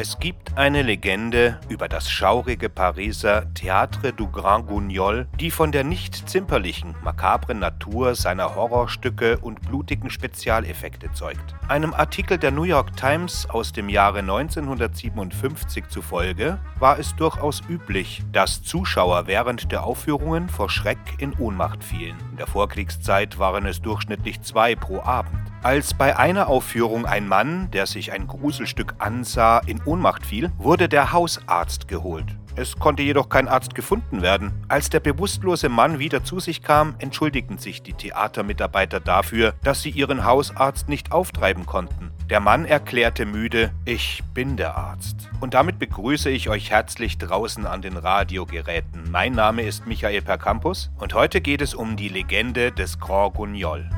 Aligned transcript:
Es 0.00 0.18
gibt 0.18 0.56
eine 0.56 0.80
Legende 0.80 1.60
über 1.68 1.86
das 1.86 2.08
schaurige 2.08 2.70
Pariser 2.70 3.42
Théâtre 3.54 4.12
du 4.12 4.28
Grand 4.28 4.66
Guignol, 4.66 5.28
die 5.38 5.50
von 5.50 5.72
der 5.72 5.84
nicht 5.84 6.26
zimperlichen, 6.26 6.94
makabren 7.04 7.58
Natur 7.58 8.14
seiner 8.14 8.54
Horrorstücke 8.54 9.36
und 9.40 9.60
blutigen 9.60 10.08
Spezialeffekte 10.08 11.12
zeugt. 11.12 11.54
Einem 11.68 11.92
Artikel 11.92 12.38
der 12.38 12.50
New 12.50 12.62
York 12.62 12.96
Times 12.96 13.46
aus 13.50 13.72
dem 13.72 13.90
Jahre 13.90 14.20
1957 14.20 15.88
zufolge 15.88 16.58
war 16.78 16.98
es 16.98 17.14
durchaus 17.16 17.60
üblich, 17.68 18.22
dass 18.32 18.62
Zuschauer 18.62 19.26
während 19.26 19.70
der 19.70 19.84
Aufführungen 19.84 20.48
vor 20.48 20.70
Schreck 20.70 20.96
in 21.18 21.34
Ohnmacht 21.34 21.84
fielen. 21.84 22.16
In 22.30 22.38
der 22.38 22.46
Vorkriegszeit 22.46 23.38
waren 23.38 23.66
es 23.66 23.82
durchschnittlich 23.82 24.40
zwei 24.40 24.76
pro 24.76 25.02
Abend. 25.02 25.49
Als 25.62 25.92
bei 25.92 26.16
einer 26.16 26.48
Aufführung 26.48 27.04
ein 27.04 27.28
Mann, 27.28 27.70
der 27.70 27.84
sich 27.84 28.12
ein 28.12 28.26
Gruselstück 28.26 28.94
ansah, 28.98 29.58
in 29.58 29.82
Ohnmacht 29.84 30.24
fiel, 30.24 30.50
wurde 30.56 30.88
der 30.88 31.12
Hausarzt 31.12 31.86
geholt. 31.86 32.34
Es 32.56 32.78
konnte 32.78 33.02
jedoch 33.02 33.28
kein 33.28 33.46
Arzt 33.46 33.74
gefunden 33.74 34.22
werden. 34.22 34.52
Als 34.68 34.88
der 34.88 35.00
bewusstlose 35.00 35.68
Mann 35.68 35.98
wieder 35.98 36.24
zu 36.24 36.40
sich 36.40 36.62
kam, 36.62 36.94
entschuldigten 36.98 37.58
sich 37.58 37.82
die 37.82 37.92
Theatermitarbeiter 37.92 39.00
dafür, 39.00 39.52
dass 39.62 39.82
sie 39.82 39.90
ihren 39.90 40.24
Hausarzt 40.24 40.88
nicht 40.88 41.12
auftreiben 41.12 41.66
konnten. 41.66 42.10
Der 42.30 42.40
Mann 42.40 42.64
erklärte 42.64 43.26
müde, 43.26 43.70
ich 43.84 44.22
bin 44.32 44.56
der 44.56 44.78
Arzt. 44.78 45.28
Und 45.40 45.52
damit 45.52 45.78
begrüße 45.78 46.30
ich 46.30 46.48
euch 46.48 46.70
herzlich 46.70 47.18
draußen 47.18 47.66
an 47.66 47.82
den 47.82 47.98
Radiogeräten. 47.98 49.10
Mein 49.10 49.32
Name 49.32 49.62
ist 49.62 49.86
Michael 49.86 50.22
Percampus 50.22 50.90
und 50.98 51.12
heute 51.12 51.42
geht 51.42 51.60
es 51.60 51.74
um 51.74 51.96
die 51.96 52.08
Legende 52.08 52.72
des 52.72 52.98
Grand 52.98 53.34
Guignol. 53.34 53.88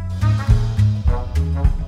Thank 1.42 1.76
you. 1.76 1.81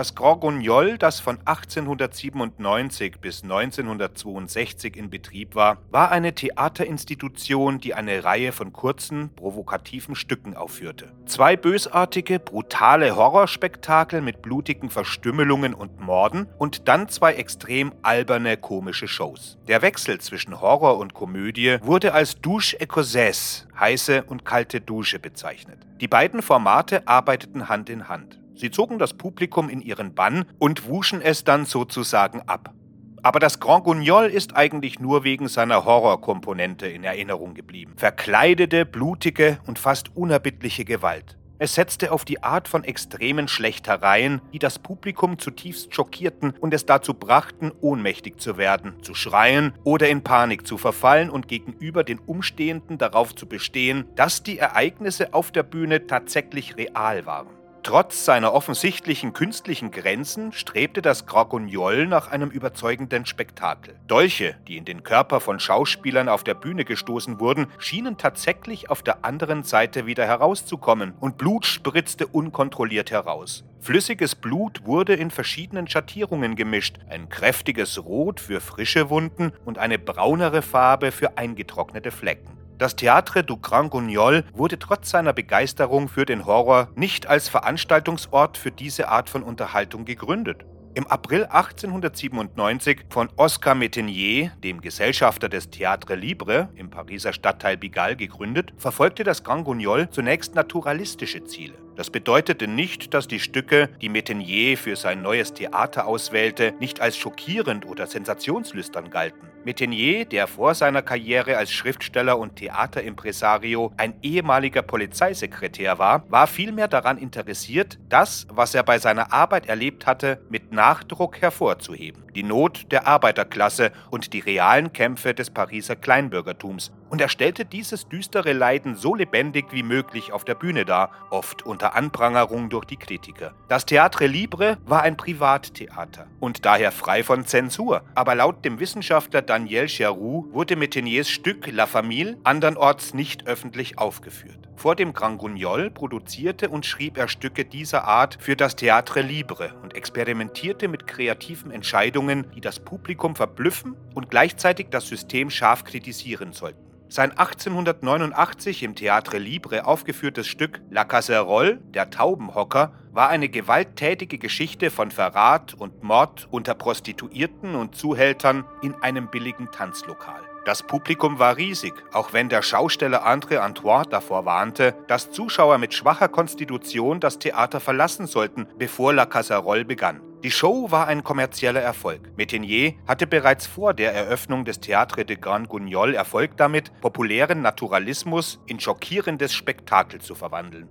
Das 0.00 0.14
Grand 0.14 0.40
Guignol, 0.40 0.96
das 0.96 1.20
von 1.20 1.36
1897 1.44 3.20
bis 3.20 3.42
1962 3.42 4.96
in 4.96 5.10
Betrieb 5.10 5.54
war, 5.54 5.76
war 5.90 6.10
eine 6.10 6.34
Theaterinstitution, 6.34 7.80
die 7.80 7.92
eine 7.92 8.24
Reihe 8.24 8.52
von 8.52 8.72
kurzen, 8.72 9.28
provokativen 9.36 10.14
Stücken 10.14 10.56
aufführte. 10.56 11.12
Zwei 11.26 11.54
bösartige, 11.54 12.38
brutale 12.38 13.14
Horrorspektakel 13.14 14.22
mit 14.22 14.40
blutigen 14.40 14.88
Verstümmelungen 14.88 15.74
und 15.74 16.00
Morden 16.00 16.46
und 16.56 16.88
dann 16.88 17.10
zwei 17.10 17.34
extrem 17.34 17.92
alberne, 18.00 18.56
komische 18.56 19.06
Shows. 19.06 19.58
Der 19.68 19.82
Wechsel 19.82 20.18
zwischen 20.18 20.62
Horror 20.62 20.96
und 20.96 21.12
Komödie 21.12 21.76
wurde 21.82 22.14
als 22.14 22.40
Douche 22.40 22.78
écossaise, 22.80 23.66
heiße 23.78 24.22
und 24.22 24.46
kalte 24.46 24.80
Dusche 24.80 25.18
bezeichnet. 25.18 25.78
Die 26.00 26.08
beiden 26.08 26.40
Formate 26.40 27.06
arbeiteten 27.06 27.68
Hand 27.68 27.90
in 27.90 28.08
Hand. 28.08 28.39
Sie 28.60 28.70
zogen 28.70 28.98
das 28.98 29.14
Publikum 29.14 29.70
in 29.70 29.80
ihren 29.80 30.14
Bann 30.14 30.44
und 30.58 30.86
wuschen 30.86 31.22
es 31.22 31.44
dann 31.44 31.64
sozusagen 31.64 32.42
ab. 32.42 32.74
Aber 33.22 33.40
das 33.40 33.58
Grand 33.58 33.84
Guignol 33.84 34.26
ist 34.26 34.54
eigentlich 34.54 35.00
nur 35.00 35.24
wegen 35.24 35.48
seiner 35.48 35.86
Horrorkomponente 35.86 36.86
in 36.86 37.02
Erinnerung 37.02 37.54
geblieben. 37.54 37.94
Verkleidete, 37.96 38.84
blutige 38.84 39.58
und 39.66 39.78
fast 39.78 40.14
unerbittliche 40.14 40.84
Gewalt. 40.84 41.38
Es 41.58 41.74
setzte 41.74 42.12
auf 42.12 42.26
die 42.26 42.42
Art 42.42 42.68
von 42.68 42.84
extremen 42.84 43.48
Schlechtereien, 43.48 44.42
die 44.52 44.58
das 44.58 44.78
Publikum 44.78 45.38
zutiefst 45.38 45.94
schockierten 45.94 46.52
und 46.60 46.74
es 46.74 46.84
dazu 46.84 47.14
brachten, 47.14 47.72
ohnmächtig 47.80 48.40
zu 48.40 48.58
werden, 48.58 49.02
zu 49.02 49.14
schreien 49.14 49.72
oder 49.84 50.10
in 50.10 50.22
Panik 50.22 50.66
zu 50.66 50.76
verfallen 50.76 51.30
und 51.30 51.48
gegenüber 51.48 52.04
den 52.04 52.18
Umstehenden 52.18 52.98
darauf 52.98 53.34
zu 53.34 53.46
bestehen, 53.46 54.04
dass 54.16 54.42
die 54.42 54.58
Ereignisse 54.58 55.32
auf 55.32 55.50
der 55.50 55.62
Bühne 55.62 56.06
tatsächlich 56.06 56.76
real 56.76 57.24
waren. 57.24 57.59
Trotz 57.82 58.26
seiner 58.26 58.52
offensichtlichen 58.52 59.32
künstlichen 59.32 59.90
Grenzen 59.90 60.52
strebte 60.52 61.00
das 61.00 61.24
Gragugnol 61.24 62.06
nach 62.06 62.30
einem 62.30 62.50
überzeugenden 62.50 63.24
Spektakel. 63.24 63.94
Dolche, 64.06 64.54
die 64.68 64.76
in 64.76 64.84
den 64.84 65.02
Körper 65.02 65.40
von 65.40 65.58
Schauspielern 65.58 66.28
auf 66.28 66.44
der 66.44 66.54
Bühne 66.54 66.84
gestoßen 66.84 67.40
wurden, 67.40 67.68
schienen 67.78 68.18
tatsächlich 68.18 68.90
auf 68.90 69.02
der 69.02 69.24
anderen 69.24 69.62
Seite 69.62 70.04
wieder 70.04 70.26
herauszukommen 70.26 71.14
und 71.20 71.38
Blut 71.38 71.64
spritzte 71.64 72.26
unkontrolliert 72.26 73.10
heraus. 73.10 73.64
Flüssiges 73.80 74.34
Blut 74.34 74.84
wurde 74.84 75.14
in 75.14 75.30
verschiedenen 75.30 75.88
Schattierungen 75.88 76.56
gemischt, 76.56 76.98
ein 77.08 77.30
kräftiges 77.30 78.04
Rot 78.04 78.38
für 78.38 78.60
frische 78.60 79.08
Wunden 79.08 79.52
und 79.64 79.78
eine 79.78 79.98
braunere 79.98 80.60
Farbe 80.60 81.12
für 81.12 81.38
eingetrocknete 81.38 82.10
Flecken. 82.10 82.59
Das 82.80 82.96
Théâtre 82.96 83.42
du 83.42 83.58
Grand 83.58 83.90
Guignol 83.90 84.42
wurde 84.54 84.78
trotz 84.78 85.10
seiner 85.10 85.34
Begeisterung 85.34 86.08
für 86.08 86.24
den 86.24 86.46
Horror 86.46 86.88
nicht 86.94 87.26
als 87.26 87.46
Veranstaltungsort 87.46 88.56
für 88.56 88.70
diese 88.70 89.08
Art 89.08 89.28
von 89.28 89.42
Unterhaltung 89.42 90.06
gegründet. 90.06 90.64
Im 90.94 91.06
April 91.06 91.44
1897 91.44 93.02
von 93.10 93.28
Oscar 93.36 93.74
Metenier, 93.74 94.52
dem 94.64 94.80
Gesellschafter 94.80 95.50
des 95.50 95.70
Théâtre 95.70 96.14
Libre 96.14 96.70
im 96.74 96.88
Pariser 96.88 97.34
Stadtteil 97.34 97.76
Pigalle 97.76 98.16
gegründet, 98.16 98.72
verfolgte 98.78 99.24
das 99.24 99.44
Grand 99.44 99.66
Guignol 99.66 100.08
zunächst 100.08 100.54
naturalistische 100.54 101.44
Ziele. 101.44 101.74
Das 101.96 102.10
bedeutete 102.10 102.66
nicht, 102.66 103.12
dass 103.14 103.28
die 103.28 103.40
Stücke, 103.40 103.88
die 104.00 104.08
Metenier 104.08 104.78
für 104.78 104.96
sein 104.96 105.22
neues 105.22 105.52
Theater 105.52 106.06
auswählte, 106.06 106.74
nicht 106.80 107.00
als 107.00 107.16
schockierend 107.16 107.86
oder 107.86 108.06
sensationslüstern 108.06 109.10
galten. 109.10 109.48
Metenier, 109.64 110.24
der 110.24 110.46
vor 110.46 110.74
seiner 110.74 111.02
Karriere 111.02 111.58
als 111.58 111.70
Schriftsteller 111.70 112.38
und 112.38 112.56
Theaterimpresario 112.56 113.92
ein 113.98 114.14
ehemaliger 114.22 114.80
Polizeisekretär 114.80 115.98
war, 115.98 116.24
war 116.30 116.46
vielmehr 116.46 116.88
daran 116.88 117.18
interessiert, 117.18 117.98
das, 118.08 118.46
was 118.50 118.74
er 118.74 118.82
bei 118.82 118.98
seiner 118.98 119.32
Arbeit 119.34 119.68
erlebt 119.68 120.06
hatte, 120.06 120.40
mit 120.48 120.72
Nachdruck 120.72 121.42
hervorzuheben. 121.42 122.24
Die 122.34 122.42
Not 122.42 122.90
der 122.90 123.06
Arbeiterklasse 123.06 123.92
und 124.10 124.32
die 124.32 124.38
realen 124.38 124.94
Kämpfe 124.94 125.34
des 125.34 125.50
Pariser 125.50 125.96
Kleinbürgertums. 125.96 126.92
Und 127.10 127.20
er 127.20 127.28
stellte 127.28 127.64
dieses 127.64 128.08
düstere 128.08 128.52
Leiden 128.52 128.94
so 128.94 129.16
lebendig 129.16 129.66
wie 129.72 129.82
möglich 129.82 130.32
auf 130.32 130.44
der 130.44 130.54
Bühne 130.54 130.84
dar, 130.84 131.10
oft 131.30 131.66
unter 131.66 131.96
Anprangerung 131.96 132.70
durch 132.70 132.84
die 132.84 132.96
Kritiker. 132.96 133.52
Das 133.68 133.86
Théâtre 133.86 134.26
Libre 134.26 134.78
war 134.86 135.02
ein 135.02 135.16
Privattheater 135.16 136.28
und 136.38 136.64
daher 136.64 136.92
frei 136.92 137.24
von 137.24 137.44
Zensur. 137.44 138.02
Aber 138.14 138.36
laut 138.36 138.64
dem 138.64 138.78
Wissenschaftler 138.78 139.42
Daniel 139.42 139.88
Cherroux 139.88 140.48
wurde 140.52 140.76
Meteniers 140.76 141.28
Stück 141.28 141.66
La 141.72 141.86
Famille 141.86 142.38
andernorts 142.44 143.12
nicht 143.12 143.48
öffentlich 143.48 143.98
aufgeführt. 143.98 144.68
Vor 144.76 144.94
dem 144.94 145.12
Grand 145.12 145.38
Guignol 145.40 145.90
produzierte 145.90 146.70
und 146.70 146.86
schrieb 146.86 147.18
er 147.18 147.28
Stücke 147.28 147.64
dieser 147.64 148.04
Art 148.04 148.38
für 148.40 148.54
das 148.54 148.78
Théâtre 148.78 149.20
Libre 149.20 149.74
und 149.82 149.94
experimentierte 149.94 150.88
mit 150.88 151.06
kreativen 151.08 151.72
Entscheidungen, 151.72 152.46
die 152.54 152.60
das 152.60 152.78
Publikum 152.78 153.34
verblüffen 153.34 153.96
und 154.14 154.30
gleichzeitig 154.30 154.86
das 154.90 155.08
System 155.08 155.50
scharf 155.50 155.84
kritisieren 155.84 156.52
sollten. 156.52 156.90
Sein 157.12 157.36
1889 157.36 158.84
im 158.84 158.94
Théâtre 158.94 159.36
Libre 159.36 159.84
aufgeführtes 159.84 160.46
Stück 160.46 160.80
La 160.90 161.02
Casserole, 161.02 161.78
der 161.78 162.10
Taubenhocker, 162.10 162.92
war 163.10 163.28
eine 163.28 163.48
gewalttätige 163.48 164.38
Geschichte 164.38 164.92
von 164.92 165.10
Verrat 165.10 165.74
und 165.74 166.04
Mord 166.04 166.46
unter 166.52 166.74
Prostituierten 166.74 167.74
und 167.74 167.96
Zuhältern 167.96 168.64
in 168.80 168.94
einem 169.02 169.28
billigen 169.28 169.72
Tanzlokal. 169.72 170.40
Das 170.64 170.84
Publikum 170.84 171.40
war 171.40 171.56
riesig, 171.56 171.94
auch 172.12 172.32
wenn 172.32 172.48
der 172.48 172.62
Schausteller 172.62 173.26
André 173.26 173.56
Antoine 173.56 174.06
davor 174.08 174.44
warnte, 174.44 174.94
dass 175.08 175.32
Zuschauer 175.32 175.78
mit 175.78 175.94
schwacher 175.94 176.28
Konstitution 176.28 177.18
das 177.18 177.40
Theater 177.40 177.80
verlassen 177.80 178.28
sollten, 178.28 178.68
bevor 178.78 179.12
La 179.12 179.26
Casserole 179.26 179.84
begann. 179.84 180.20
Die 180.42 180.50
Show 180.50 180.90
war 180.90 181.06
ein 181.06 181.22
kommerzieller 181.22 181.82
Erfolg. 181.82 182.34
Metenier 182.38 182.94
hatte 183.06 183.26
bereits 183.26 183.66
vor 183.66 183.92
der 183.92 184.14
Eröffnung 184.14 184.64
des 184.64 184.80
Théâtre 184.80 185.24
de 185.24 185.36
Grand 185.36 185.68
Guignol 185.68 186.14
Erfolg 186.14 186.56
damit, 186.56 186.98
populären 187.02 187.60
Naturalismus 187.60 188.58
in 188.64 188.80
schockierendes 188.80 189.52
Spektakel 189.52 190.22
zu 190.22 190.34
verwandeln. 190.34 190.88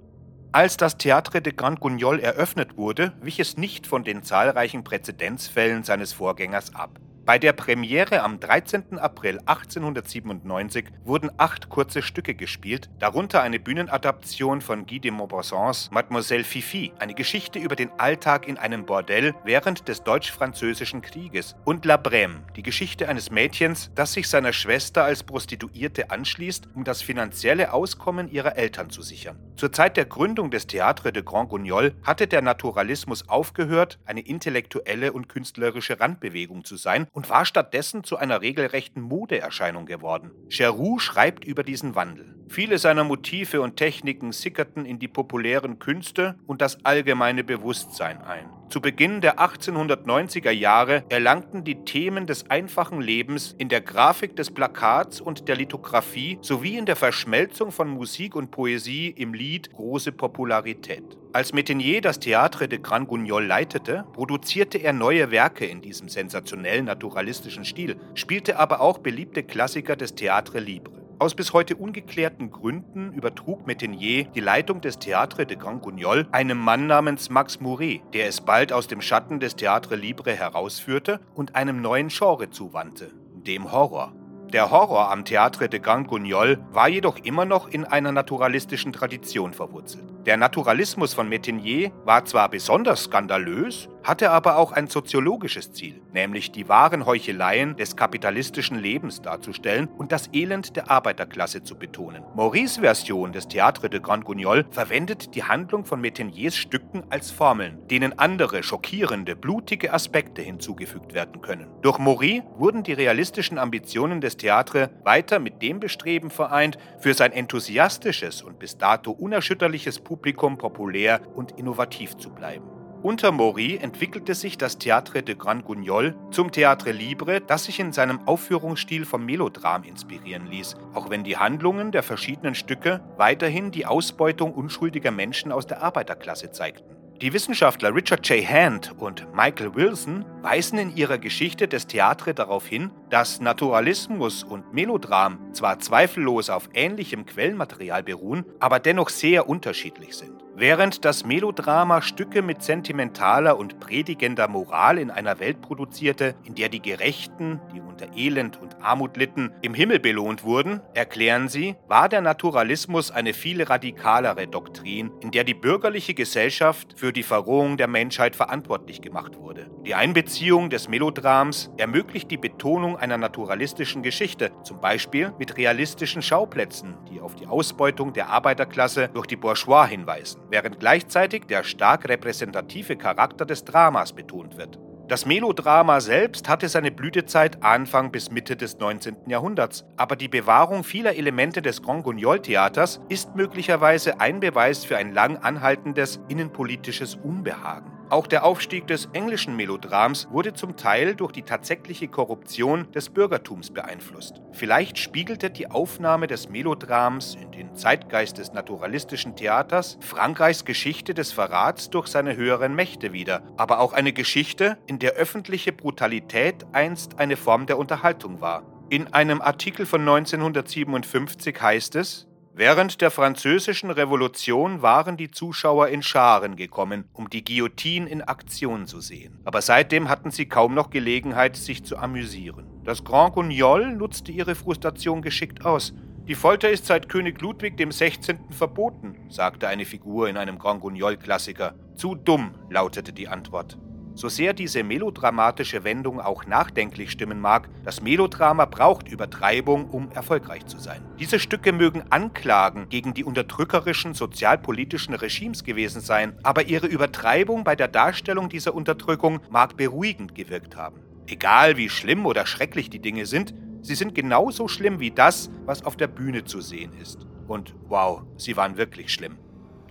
Als 0.52 0.78
das 0.78 1.00
Théâtre 1.00 1.40
de 1.40 1.52
Grand 1.52 1.80
Guignol 1.80 2.20
eröffnet 2.20 2.78
wurde, 2.78 3.14
wich 3.22 3.40
es 3.40 3.58
nicht 3.58 3.88
von 3.88 4.04
den 4.04 4.22
zahlreichen 4.22 4.84
Präzedenzfällen 4.84 5.84
seines 5.84 6.14
Vorgängers 6.14 6.76
ab. 6.76 7.00
Bei 7.30 7.38
der 7.38 7.54
Premiere 7.54 8.24
am 8.24 8.40
13. 8.40 8.98
April 8.98 9.38
1897 9.46 10.86
wurden 11.04 11.30
acht 11.38 11.70
kurze 11.70 12.02
Stücke 12.02 12.34
gespielt, 12.34 12.90
darunter 12.98 13.44
eine 13.44 13.60
Bühnenadaption 13.60 14.62
von 14.62 14.88
Guy 14.88 15.00
de 15.00 15.12
Maupassants 15.12 15.92
Mademoiselle 15.92 16.44
Fifi, 16.44 16.92
eine 16.98 17.14
Geschichte 17.14 17.60
über 17.60 17.76
den 17.76 17.92
Alltag 18.00 18.48
in 18.48 18.58
einem 18.58 18.88
Bordell 18.88 19.36
während 19.44 19.88
des 19.88 20.02
Deutsch-Französischen 20.02 21.04
Krieges, 21.04 21.56
und 21.66 21.86
La 21.86 21.98
Brème, 21.98 22.52
die 22.56 22.64
Geschichte 22.64 23.08
eines 23.08 23.30
Mädchens, 23.30 23.92
das 23.94 24.14
sich 24.14 24.28
seiner 24.28 24.52
Schwester 24.52 25.04
als 25.04 25.22
Prostituierte 25.22 26.10
anschließt, 26.10 26.70
um 26.74 26.84
das 26.84 27.04
finanzielle 27.04 27.74
Auskommen 27.74 28.32
ihrer 28.32 28.58
Eltern 28.58 28.90
zu 28.90 29.04
sichern. 29.04 29.38
Zur 29.56 29.72
Zeit 29.72 29.98
der 29.98 30.06
Gründung 30.06 30.50
des 30.50 30.68
Théâtre 30.68 31.12
de 31.12 31.22
Grand 31.22 31.50
Guignol 31.50 31.94
hatte 32.02 32.26
der 32.26 32.42
Naturalismus 32.42 33.30
aufgehört, 33.30 34.00
eine 34.06 34.22
intellektuelle 34.22 35.14
und 35.14 35.30
künstlerische 35.30 36.00
Randbewegung 36.00 36.66
zu 36.66 36.76
sein 36.76 37.06
und 37.20 37.30
war 37.30 37.44
stattdessen 37.44 38.06
zu 38.06 38.16
einer 38.16 38.42
regelrechten 38.42 39.02
Modeerscheinung 39.02 39.86
geworden. 39.86 40.32
Cherou 40.48 41.00
schreibt 41.00 41.44
über 41.44 41.64
diesen 41.64 41.94
Wandel. 41.94 42.34
Viele 42.48 42.78
seiner 42.78 43.04
Motive 43.04 43.60
und 43.60 43.76
Techniken 43.76 44.32
sickerten 44.32 44.86
in 44.86 45.00
die 45.00 45.10
populären 45.10 45.80
Künste 45.80 46.40
und 46.48 46.62
das 46.62 46.86
allgemeine 46.86 47.44
Bewusstsein 47.44 48.22
ein. 48.22 48.50
Zu 48.70 48.82
Beginn 48.82 49.20
der 49.20 49.40
1890er 49.40 50.52
Jahre 50.52 51.04
erlangten 51.10 51.64
die 51.64 51.84
Themen 51.86 52.28
des 52.28 52.52
einfachen 52.52 53.02
Lebens 53.02 53.56
in 53.58 53.68
der 53.68 53.82
Grafik 53.82 54.36
des 54.36 54.52
Plakats 54.52 55.20
und 55.20 55.48
der 55.48 55.56
Lithografie 55.56 56.38
sowie 56.44 56.78
in 56.78 56.86
der 56.86 56.96
Verschmelzung 56.96 57.72
von 57.72 57.90
Musik 57.90 58.36
und 58.36 58.52
Poesie 58.52 59.10
im 59.10 59.34
Lied 59.34 59.74
große 59.74 60.12
Popularität. 60.12 61.04
Als 61.34 61.52
Metenier 61.52 62.02
das 62.02 62.22
Théâtre 62.22 62.68
de 62.68 62.78
Grand 62.78 63.08
Guignol 63.08 63.44
leitete, 63.44 64.06
produzierte 64.14 64.78
er 64.78 64.94
neue 64.94 65.32
Werke 65.32 65.66
in 65.66 65.82
diesem 65.82 66.08
sensationell 66.08 66.84
naturalistischen 66.84 67.66
Stil, 67.66 67.96
spielte 68.14 68.60
aber 68.60 68.82
auch 68.82 69.00
beliebte 69.00 69.42
Klassiker 69.42 69.96
des 69.96 70.16
Théâtre 70.16 70.60
Libre. 70.60 70.99
Aus 71.22 71.36
bis 71.36 71.52
heute 71.52 71.76
ungeklärten 71.76 72.50
Gründen 72.50 73.12
übertrug 73.12 73.68
Metenier 73.68 74.24
die 74.24 74.40
Leitung 74.40 74.80
des 74.80 75.02
Théâtre 75.02 75.44
de 75.44 75.58
Grand 75.58 75.82
Guignol 75.82 76.26
einem 76.32 76.58
Mann 76.58 76.88
namens 76.88 77.30
Max 77.30 77.60
Mouret, 77.60 78.00
der 78.14 78.30
es 78.30 78.40
bald 78.40 78.72
aus 78.72 78.88
dem 78.88 79.02
Schatten 79.02 79.42
des 79.42 79.58
Théâtre 79.58 79.96
Libre 79.96 80.32
herausführte 80.32 81.20
und 81.36 81.56
einem 81.56 81.82
neuen 81.82 82.08
Genre 82.08 82.50
zuwandte, 82.52 83.12
dem 83.34 83.70
Horror. 83.70 84.14
Der 84.54 84.72
Horror 84.72 85.12
am 85.12 85.26
Théâtre 85.26 85.68
de 85.68 85.82
Grand 85.82 86.08
Guignol 86.08 86.58
war 86.72 86.88
jedoch 86.88 87.18
immer 87.18 87.44
noch 87.44 87.68
in 87.68 87.84
einer 87.84 88.14
naturalistischen 88.14 88.94
Tradition 88.94 89.52
verwurzelt. 89.52 90.06
Der 90.26 90.38
Naturalismus 90.38 91.14
von 91.14 91.28
Metenier 91.28 91.92
war 92.06 92.24
zwar 92.24 92.48
besonders 92.48 93.04
skandalös, 93.04 93.90
hatte 94.10 94.32
aber 94.32 94.58
auch 94.58 94.72
ein 94.72 94.88
soziologisches 94.88 95.72
Ziel, 95.72 96.02
nämlich 96.14 96.52
die 96.52 96.68
wahren 96.68 97.06
Heucheleien 97.06 97.78
des 97.78 97.96
kapitalistischen 97.96 98.80
Lebens 98.80 99.22
darzustellen 99.22 99.88
und 99.88 100.12
das 100.12 100.30
Elend 100.34 100.76
der 100.76 100.90
Arbeiterklasse 100.90 101.62
zu 101.62 101.78
betonen. 101.78 102.24
Maurice 102.34 102.82
Version 102.82 103.32
des 103.32 103.48
Théâtre 103.48 103.88
de 103.88 104.00
Grand 104.00 104.26
Guignol 104.26 104.66
verwendet 104.72 105.36
die 105.36 105.44
Handlung 105.44 105.86
von 105.86 106.02
Meteniers 106.02 106.56
Stücken 106.56 107.04
als 107.12 107.30
Formeln, 107.30 107.88
denen 107.88 108.18
andere 108.18 108.64
schockierende, 108.64 109.36
blutige 109.36 109.94
Aspekte 109.94 110.42
hinzugefügt 110.42 111.14
werden 111.14 111.42
können. 111.42 111.68
Durch 111.84 112.00
Maurice 112.00 112.44
wurden 112.58 112.82
die 112.82 112.94
realistischen 112.94 113.60
Ambitionen 113.60 114.22
des 114.22 114.38
Theatre 114.38 114.90
weiter 115.04 115.38
mit 115.38 115.62
dem 115.62 115.80
Bestreben 115.80 116.32
vereint, 116.32 116.80
für 116.98 117.14
sein 117.14 117.32
enthusiastisches 117.32 118.42
und 118.42 118.58
bis 118.58 118.76
dato 118.80 119.12
unerschütterliches 119.12 120.00
Publikum 120.00 120.58
populär 120.58 121.22
und 121.36 121.52
innovativ 121.60 122.18
zu 122.18 122.32
bleiben. 122.32 122.79
Unter 123.02 123.32
Maury 123.32 123.78
entwickelte 123.78 124.36
sich 124.36 124.58
das 124.58 124.78
Théâtre 124.78 125.22
de 125.22 125.34
Grand 125.34 125.64
Guignol 125.64 126.16
zum 126.32 126.50
Théâtre 126.50 126.92
Libre, 126.92 127.40
das 127.40 127.64
sich 127.64 127.80
in 127.80 127.94
seinem 127.94 128.20
Aufführungsstil 128.28 129.06
vom 129.06 129.26
Melodram 129.26 129.84
inspirieren 129.84 130.48
ließ, 130.48 130.76
auch 130.94 131.10
wenn 131.10 131.24
die 131.24 131.38
Handlungen 131.38 131.94
der 131.94 132.04
verschiedenen 132.04 132.56
Stücke 132.56 133.00
weiterhin 133.16 133.72
die 133.72 133.86
Ausbeutung 133.86 134.54
unschuldiger 134.54 135.12
Menschen 135.12 135.54
aus 135.54 135.66
der 135.66 135.82
Arbeiterklasse 135.82 136.52
zeigten. 136.52 136.98
Die 137.22 137.32
Wissenschaftler 137.32 137.96
Richard 137.96 138.28
J. 138.28 138.46
Hand 138.46 138.94
und 138.98 139.34
Michael 139.34 139.76
Wilson 139.76 140.26
weisen 140.42 140.78
in 140.78 140.94
ihrer 140.94 141.20
Geschichte 141.20 141.70
des 141.70 141.88
Theatre 141.88 142.34
darauf 142.34 142.68
hin, 142.68 142.92
dass 143.10 143.40
Naturalismus 143.40 144.44
und 144.44 144.74
Melodram 144.74 145.54
zwar 145.54 145.80
zweifellos 145.80 146.50
auf 146.50 146.70
ähnlichem 146.74 147.26
Quellenmaterial 147.26 148.04
beruhen, 148.04 148.44
aber 148.60 148.80
dennoch 148.80 149.08
sehr 149.08 149.48
unterschiedlich 149.48 150.18
sind. 150.18 150.39
Während 150.60 151.06
das 151.06 151.26
Melodrama 151.26 152.02
Stücke 152.02 152.42
mit 152.42 152.64
sentimentaler 152.64 153.58
und 153.58 153.80
predigender 153.80 154.50
Moral 154.50 154.98
in 154.98 155.10
einer 155.10 155.40
Welt 155.40 155.62
produzierte, 155.62 156.36
in 156.44 156.54
der 156.54 156.68
die 156.68 156.82
Gerechten, 156.82 157.62
die 157.74 157.80
unter 157.80 158.08
Elend 158.18 158.62
und 158.62 158.76
Armut 158.82 159.16
litten, 159.16 159.54
im 159.62 159.74
Himmel 159.74 160.02
belohnt 160.02 160.44
wurden, 160.44 160.82
erklären 160.94 161.48
sie, 161.48 161.78
war 161.88 162.10
der 162.10 162.20
Naturalismus 162.20 163.10
eine 163.10 163.34
viel 163.34 163.64
radikalere 163.64 164.48
Doktrin, 164.48 165.12
in 165.22 165.32
der 165.32 165.46
die 165.46 165.54
bürgerliche 165.54 166.14
Gesellschaft 166.14 167.00
für 167.00 167.14
die 167.14 167.24
Verrohung 167.24 167.78
der 167.78 167.88
Menschheit 167.88 168.36
verantwortlich 168.36 169.02
gemacht 169.02 169.38
wurde. 169.38 169.70
Die 169.86 169.96
Einbeziehung 169.96 170.70
des 170.70 170.90
Melodrams 170.90 171.72
ermöglicht 171.78 172.30
die 172.32 172.38
Betonung 172.38 172.98
einer 172.98 173.18
naturalistischen 173.18 174.04
Geschichte, 174.04 174.52
zum 174.64 174.82
Beispiel 174.82 175.32
mit 175.40 175.56
realistischen 175.56 176.22
Schauplätzen, 176.22 176.98
die 177.10 177.22
auf 177.22 177.36
die 177.36 177.48
Ausbeutung 177.48 178.12
der 178.12 178.28
Arbeiterklasse 178.28 179.08
durch 179.14 179.28
die 179.28 179.38
Bourgeois 179.38 179.88
hinweisen 179.88 180.49
während 180.50 180.80
gleichzeitig 180.80 181.46
der 181.46 181.64
stark 181.64 182.08
repräsentative 182.08 182.96
Charakter 182.98 183.46
des 183.46 183.64
Dramas 183.64 184.14
betont 184.14 184.58
wird. 184.58 184.80
Das 185.10 185.26
Melodrama 185.26 186.02
selbst 186.02 186.48
hatte 186.48 186.70
seine 186.70 186.92
Blütezeit 186.92 187.64
Anfang 187.64 188.12
bis 188.12 188.30
Mitte 188.30 188.56
des 188.56 188.78
19. 188.78 189.28
Jahrhunderts, 189.28 189.84
aber 189.98 190.16
die 190.16 190.28
Bewahrung 190.28 190.84
vieler 190.84 191.16
Elemente 191.16 191.64
des 191.64 191.82
Grand 191.82 192.04
Guignol-Theaters 192.04 193.02
ist 193.10 193.36
möglicherweise 193.36 194.20
ein 194.22 194.40
Beweis 194.40 194.86
für 194.86 194.98
ein 194.98 195.12
lang 195.12 195.38
anhaltendes 195.38 196.20
innenpolitisches 196.28 197.16
Unbehagen. 197.16 197.99
Auch 198.10 198.26
der 198.26 198.44
Aufstieg 198.44 198.88
des 198.88 199.08
englischen 199.14 199.56
Melodrams 199.56 200.28
wurde 200.32 200.54
zum 200.54 200.76
Teil 200.76 201.14
durch 201.14 201.32
die 201.32 201.44
tatsächliche 201.44 202.08
Korruption 202.08 202.92
des 202.92 203.10
Bürgertums 203.10 203.70
beeinflusst. 203.70 204.42
Vielleicht 204.52 204.98
spiegelte 204.98 205.52
die 205.52 205.70
Aufnahme 205.70 206.26
des 206.26 206.50
Melodrams 206.50 207.36
in 207.36 207.52
den 207.52 207.76
Zeitgeist 207.76 208.40
des 208.40 208.52
naturalistischen 208.52 209.36
Theaters 209.36 210.00
Frankreichs 210.02 210.66
Geschichte 210.66 211.14
des 211.14 211.32
Verrats 211.32 211.92
durch 211.92 212.08
seine 212.08 212.36
höheren 212.36 212.74
Mächte 212.74 213.14
wider, 213.14 213.44
aber 213.58 213.80
auch 213.80 213.94
eine 213.94 214.12
Geschichte, 214.12 214.80
in 214.88 214.98
der 214.98 215.12
öffentliche 215.12 215.72
Brutalität 215.72 216.66
einst 216.72 217.20
eine 217.20 217.38
Form 217.38 217.68
der 217.68 217.78
Unterhaltung 217.78 218.42
war. 218.42 218.64
In 218.90 219.14
einem 219.14 219.40
Artikel 219.40 219.86
von 219.86 220.02
1957 220.02 221.62
heißt 221.62 221.96
es, 221.96 222.29
Während 222.60 223.00
der 223.00 223.10
Französischen 223.10 223.90
Revolution 223.90 224.82
waren 224.82 225.16
die 225.16 225.32
Zuschauer 225.32 225.88
in 225.88 226.04
Scharen 226.04 226.58
gekommen, 226.58 227.06
um 227.14 227.30
die 227.30 227.46
Guillotine 227.46 228.10
in 228.10 228.22
Aktion 228.22 228.86
zu 228.86 229.00
sehen. 229.00 229.40
Aber 229.46 229.62
seitdem 229.62 230.10
hatten 230.10 230.30
sie 230.30 230.46
kaum 230.46 230.74
noch 230.74 230.90
Gelegenheit, 230.90 231.56
sich 231.56 231.86
zu 231.86 231.96
amüsieren. 231.98 232.68
Das 232.84 233.06
Grand 233.06 233.34
Guignol 233.34 233.94
nutzte 233.94 234.34
ihre 234.34 234.56
Frustration 234.56 235.22
geschickt 235.22 235.64
aus. 235.64 235.94
Die 236.28 236.36
Folter 236.36 236.70
ist 236.70 236.86
seit 236.86 237.08
König 237.08 237.40
Ludwig 237.40 237.78
dem 237.78 237.94
16. 237.94 238.52
verboten, 238.52 239.16
sagte 239.30 239.70
eine 239.70 239.86
Figur 239.86 240.28
in 240.28 240.36
einem 240.36 240.60
Grand 240.60 240.82
Guignol-Klassiker. 240.82 241.76
Zu 241.96 242.16
dumm, 242.16 242.56
lautete 242.70 243.14
die 243.14 243.30
Antwort. 243.30 243.78
So 244.20 244.28
sehr 244.28 244.52
diese 244.52 244.84
melodramatische 244.84 245.86
Wendung 245.86 246.20
auch 246.20 246.46
nachdenklich 246.46 247.10
stimmen 247.10 247.40
mag, 247.40 247.70
das 247.86 248.02
Melodrama 248.02 248.66
braucht 248.66 249.08
Übertreibung, 249.08 249.90
um 249.90 250.12
erfolgreich 250.12 250.66
zu 250.66 250.78
sein. 250.78 251.02
Diese 251.18 251.40
Stücke 251.40 251.72
mögen 251.72 252.04
Anklagen 252.10 252.90
gegen 252.90 253.14
die 253.14 253.24
unterdrückerischen 253.24 254.14
sozialpolitischen 254.14 255.14
Regimes 255.14 255.64
gewesen 255.64 256.02
sein, 256.02 256.38
aber 256.44 256.66
ihre 256.66 256.88
Übertreibung 256.88 257.64
bei 257.64 257.78
der 257.78 257.88
Darstellung 257.88 258.50
dieser 258.50 258.76
Unterdrückung 258.76 259.40
mag 259.50 259.78
beruhigend 259.78 260.36
gewirkt 260.36 260.76
haben. 260.76 261.00
Egal 261.26 261.78
wie 261.78 261.88
schlimm 261.88 262.26
oder 262.26 262.46
schrecklich 262.46 262.90
die 262.90 263.00
Dinge 263.00 263.26
sind, 263.26 263.54
sie 263.82 263.96
sind 263.96 264.16
genauso 264.16 264.68
schlimm 264.68 265.00
wie 265.00 265.12
das, 265.12 265.50
was 265.64 265.86
auf 265.86 265.96
der 265.96 266.08
Bühne 266.08 266.44
zu 266.44 266.60
sehen 266.60 266.92
ist. 267.02 267.26
Und 267.48 267.74
wow, 267.88 268.24
sie 268.36 268.58
waren 268.58 268.76
wirklich 268.76 269.14
schlimm. 269.14 269.38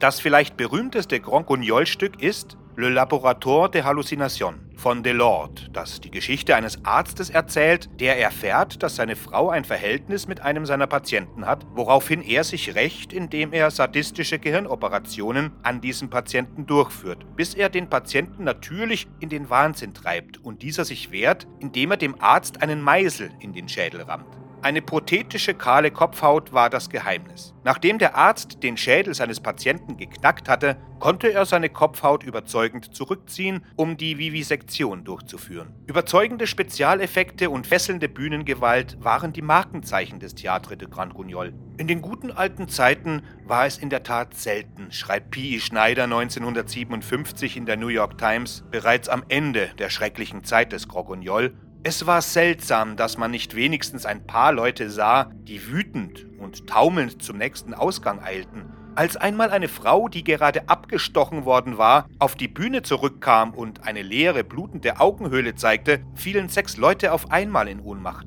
Das 0.00 0.20
vielleicht 0.20 0.58
berühmteste 0.58 1.18
Grand 1.18 1.46
Guignol-Stück 1.46 2.22
ist 2.22 2.58
Le 2.80 2.90
Laboratoire 2.90 3.68
des 3.68 3.82
Hallucinations 3.82 4.54
von 4.76 5.02
Delord, 5.02 5.68
das 5.72 6.00
die 6.00 6.12
Geschichte 6.12 6.54
eines 6.54 6.84
Arztes 6.84 7.28
erzählt, 7.28 7.90
der 7.98 8.20
erfährt, 8.20 8.84
dass 8.84 8.94
seine 8.94 9.16
Frau 9.16 9.50
ein 9.50 9.64
Verhältnis 9.64 10.28
mit 10.28 10.42
einem 10.42 10.64
seiner 10.64 10.86
Patienten 10.86 11.44
hat, 11.44 11.66
woraufhin 11.74 12.22
er 12.22 12.44
sich 12.44 12.76
rächt, 12.76 13.12
indem 13.12 13.52
er 13.52 13.72
sadistische 13.72 14.38
Gehirnoperationen 14.38 15.50
an 15.64 15.80
diesem 15.80 16.08
Patienten 16.08 16.66
durchführt, 16.66 17.26
bis 17.34 17.54
er 17.54 17.68
den 17.68 17.90
Patienten 17.90 18.44
natürlich 18.44 19.08
in 19.18 19.28
den 19.28 19.50
Wahnsinn 19.50 19.92
treibt 19.92 20.38
und 20.44 20.62
dieser 20.62 20.84
sich 20.84 21.10
wehrt, 21.10 21.48
indem 21.58 21.90
er 21.90 21.96
dem 21.96 22.14
Arzt 22.20 22.62
einen 22.62 22.80
Meißel 22.80 23.32
in 23.40 23.52
den 23.52 23.68
Schädel 23.68 24.02
rammt. 24.02 24.47
Eine 24.60 24.82
prothetische 24.82 25.54
kahle 25.54 25.92
Kopfhaut 25.92 26.52
war 26.52 26.68
das 26.68 26.90
Geheimnis. 26.90 27.54
Nachdem 27.62 27.98
der 27.98 28.16
Arzt 28.16 28.64
den 28.64 28.76
Schädel 28.76 29.14
seines 29.14 29.38
Patienten 29.38 29.96
geknackt 29.96 30.48
hatte, 30.48 30.76
konnte 30.98 31.32
er 31.32 31.46
seine 31.46 31.68
Kopfhaut 31.68 32.24
überzeugend 32.24 32.92
zurückziehen, 32.92 33.64
um 33.76 33.96
die 33.96 34.18
Vivisektion 34.18 35.04
durchzuführen. 35.04 35.74
Überzeugende 35.86 36.48
Spezialeffekte 36.48 37.50
und 37.50 37.68
fesselnde 37.68 38.08
Bühnengewalt 38.08 38.96
waren 39.00 39.32
die 39.32 39.42
Markenzeichen 39.42 40.18
des 40.18 40.36
Théâtre 40.36 40.74
de 40.74 40.88
Grand 40.88 41.14
Guignol. 41.14 41.54
In 41.76 41.86
den 41.86 42.02
guten 42.02 42.32
alten 42.32 42.66
Zeiten 42.66 43.22
war 43.44 43.64
es 43.64 43.78
in 43.78 43.90
der 43.90 44.02
Tat 44.02 44.34
selten, 44.34 44.90
schreibt 44.90 45.30
P.E. 45.30 45.60
Schneider 45.60 46.04
1957 46.04 47.56
in 47.56 47.64
der 47.64 47.76
New 47.76 47.86
York 47.86 48.18
Times, 48.18 48.64
bereits 48.72 49.08
am 49.08 49.22
Ende 49.28 49.70
der 49.78 49.88
schrecklichen 49.88 50.42
Zeit 50.42 50.72
des 50.72 50.88
Grand 50.88 51.06
Guignol, 51.06 51.54
es 51.84 52.06
war 52.06 52.22
seltsam, 52.22 52.96
dass 52.96 53.18
man 53.18 53.30
nicht 53.30 53.54
wenigstens 53.54 54.04
ein 54.04 54.26
paar 54.26 54.52
Leute 54.52 54.90
sah, 54.90 55.30
die 55.42 55.68
wütend 55.68 56.26
und 56.38 56.66
taumelnd 56.66 57.22
zum 57.22 57.38
nächsten 57.38 57.72
Ausgang 57.72 58.20
eilten. 58.20 58.72
Als 58.96 59.16
einmal 59.16 59.50
eine 59.50 59.68
Frau, 59.68 60.08
die 60.08 60.24
gerade 60.24 60.68
abgestochen 60.68 61.44
worden 61.44 61.78
war, 61.78 62.08
auf 62.18 62.34
die 62.34 62.48
Bühne 62.48 62.82
zurückkam 62.82 63.54
und 63.54 63.84
eine 63.84 64.02
leere, 64.02 64.42
blutende 64.42 64.98
Augenhöhle 64.98 65.54
zeigte, 65.54 66.00
fielen 66.14 66.48
sechs 66.48 66.76
Leute 66.76 67.12
auf 67.12 67.30
einmal 67.30 67.68
in 67.68 67.78
Ohnmacht. 67.80 68.26